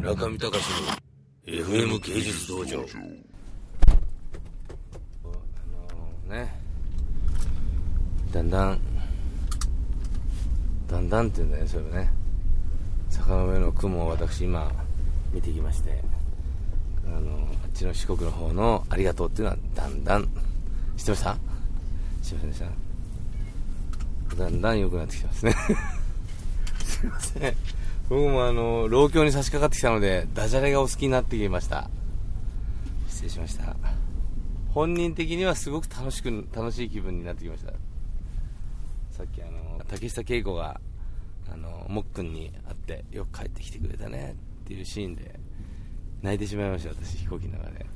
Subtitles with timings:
[0.00, 0.58] 中見隆
[1.46, 2.78] の FM 芸術道場。
[2.78, 2.82] あ
[6.28, 6.52] のね
[8.32, 8.80] だんだん
[10.88, 12.10] だんだんっていうんだよねそれね。
[13.10, 14.70] 坂の上の雲を私今
[15.32, 16.02] 見てきまして
[17.06, 20.22] あのあっちの四国の方のありがとうっていうのはだんだん
[20.96, 21.36] 知ってました？
[22.22, 22.62] 知りませんでし
[24.30, 24.36] た？
[24.44, 25.54] だんだん良くなってきてますね。
[26.84, 27.56] すいません。
[28.10, 31.88] 僕もあの老境に差し掛かってきたのでダジャレがお好きになってきました。
[33.08, 33.76] 失礼しました。
[34.70, 37.70] 本人的にはすごく楽しく楽しい気分になってきました。
[39.12, 40.80] さっきあの竹下恵子が
[41.52, 44.34] あのもっくんに会ってよく帰ってきてくれたね
[44.64, 45.38] っていうシーンで
[46.20, 47.86] 泣いてしまいました私飛行機の中で。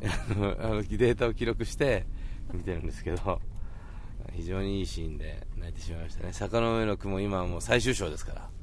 [0.08, 2.06] あのあのデータを記録して
[2.54, 3.40] 見てるんですけど
[4.32, 6.32] 非常にいいシーンで泣いてしまいましたね。
[6.32, 8.61] 坂の上の雲今はもう最終章ですから。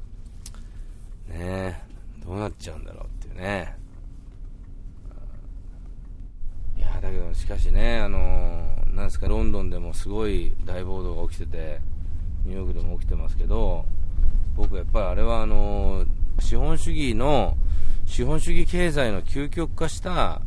[1.29, 1.81] ね。
[2.25, 3.75] どうなっちゃうんだろうっていうね。
[6.77, 11.79] いやだけどしかしねあのなんですかロンドンでもすごい大暴動が起きてて
[12.45, 13.85] ニューヨークでも起きてますけど
[14.55, 16.05] 僕やっぱりあれはあの
[16.39, 17.57] 資本主義の
[18.05, 20.41] 資本主義経済の究極化した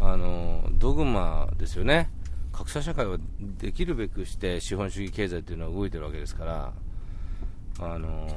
[0.00, 2.10] あのドグマですよね。
[2.52, 3.16] 格差社会は
[3.58, 6.72] できるべくして資本主義経済っていうのは動いてるわけですから
[7.80, 8.28] あの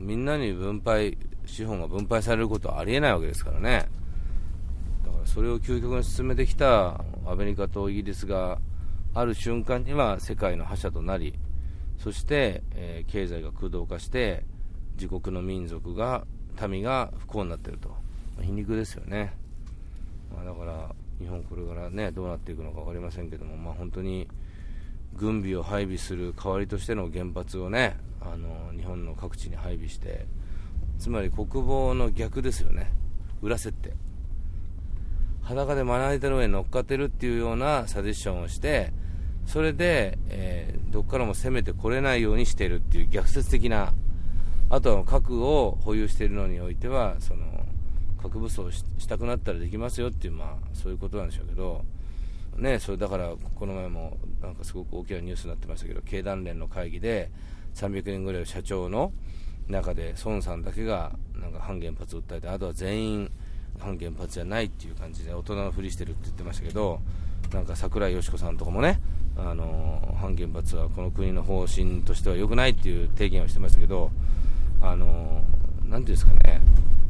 [0.00, 3.88] みんなに分配資本が分配されることはありえないわけですからね。
[5.04, 8.58] だからそれを究極に進めてきたアメリカとイギリスが
[9.14, 11.34] ある瞬間には世界の覇者となり
[11.98, 14.44] そして、えー経済が空洞化して
[14.94, 16.24] 自国の民族が
[16.68, 17.94] 民が不幸になっていると、
[18.42, 19.32] 皮肉ですよね、
[20.34, 24.28] まあ、だから日本これからねどうなっていくのか分かりませんけども、まあ、本当に
[25.14, 30.26] 軍備を配備する代わりとしての原発をねあの日本の各地に配備して
[30.98, 32.92] つまり国防の逆ですよね。
[33.42, 33.94] 裏設定。
[35.42, 38.92] 裸でまな板の上に乗っかってるっていうようなサジェッションをして
[39.46, 43.92] それで、えーどっからも攻めてこれないようにしているっていう逆説的な
[44.68, 47.46] あとは核を保有しているのにおいてはその
[48.20, 51.84] 核武装ししたくなったらできますよっていう、まあ、そういうことなんでしょうけど、
[52.56, 57.30] ね、それだからこの前もなんかすごく大きなニュースになってましたけど経団連の会議で
[57.74, 59.12] 300人ぐらいの社長の
[59.68, 63.30] 中で孫さんだけがなんか反原発を訴えてあとは全員
[63.78, 67.00] 反原発じゃないっていう感じで大人のふりしてるって言ってましたけど
[67.52, 69.00] なんか桜井よし子さんとかもね
[69.36, 74.10] あの反原発はこの国の方針としては良くないっていう提言をしてましたけど
[74.82, 75.42] あの
[75.88, 76.60] なんていうんですかね。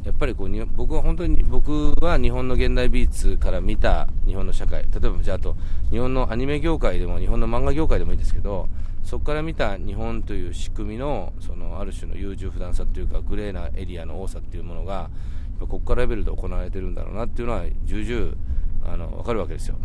[0.03, 4.83] やっぱりこうに僕は本当に僕は日本の現代美術から見た日本の社会。
[4.83, 5.55] 例えばじゃああと
[5.91, 8.67] 日本のアニメ業界でも日本の漫画業界でもいいですけど
[9.03, 15.09] そこから見た日本という仕組みのそのある種の優柔不断さというかグレーなエリアの多さっていうものが
[15.67, 18.35] 国家レベルで行われてるんだろうなっていうのは重々
[18.85, 19.75] あの分かるわけですよ。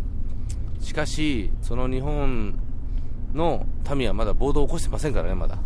[0.79, 2.57] しかしその日本
[3.33, 5.57] の民はまだ暴動を起こしてませんからねまだ。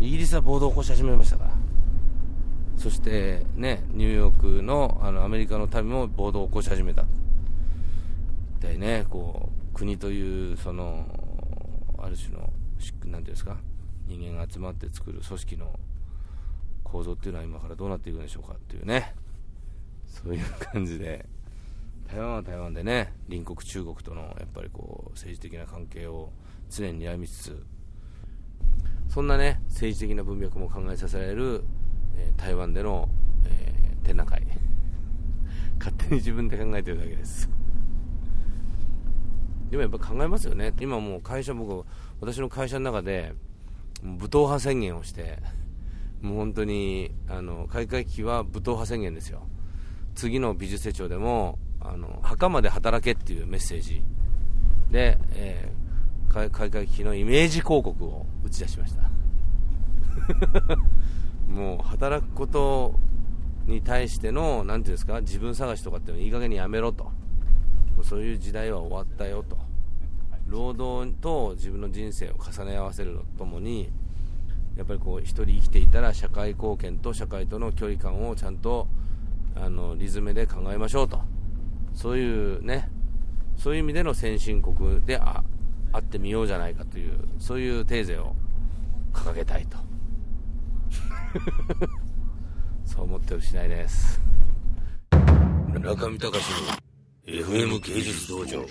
[0.00, 1.50] イギリスは暴動を起こし始めましたから。
[2.76, 7.04] そしてねニューヨークのあのアメリカの民も暴動を起こし始めた。
[8.58, 11.04] 一体ねこう国というその
[12.16, 13.58] る種のしなんていうんですか？
[14.06, 15.78] 人間が集まって作る組織の
[16.84, 19.14] 構造っていうのは今からどうなっていくんでしょうかっていうね。
[20.06, 21.26] そういう感じで。
[22.08, 26.30] 台湾は台湾でね隣国中国とのやっぱりこう政治的な関係を
[26.70, 27.66] 常に睨みつつ
[29.08, 31.64] そんなね政治的な文脈も考えさせられる、
[32.16, 33.08] えー台湾での、
[33.44, 34.46] えー展覧会。
[35.80, 37.50] 勝手に自分で考えてるだけです。
[39.70, 40.72] でもやっぱ考えますよね。
[40.80, 41.84] 今もう会社僕
[42.20, 43.34] 私の会社の中で
[44.02, 45.38] 武闘派宣言をして
[46.20, 49.42] もう本当にあの開会期は武闘派宣言ですよ。
[50.14, 54.02] 次の美術手帳でもあの墓まで働けっていうメッセージ。
[54.90, 55.86] で、えー
[56.50, 59.10] 開会期のイメージ広告を打ち出しました。
[61.48, 62.94] もう働くこと
[63.66, 67.10] に対してのなんていうんですか自分探しとかっていうのいい加減にやめろと。
[67.96, 69.56] もうそういう時代は終わったよと。
[70.46, 73.90] 労働と自分の人生を重ね合わせるのともに
[74.76, 78.86] やっぱりこう一人生きていたら社会貢献と社会との距離感をちゃんと
[79.56, 81.20] あのリズムで考えましょうと。
[81.94, 82.90] そういうね
[83.56, 85.42] そういう意味での先進国であ
[85.92, 88.36] あってみようじゃないかというそういうテーゼを
[89.12, 89.78] 掲げたいと。
[92.84, 94.20] そう思ってる次第です。
[95.82, 96.95] 中見隆の
[97.26, 98.64] FM 芸術道場。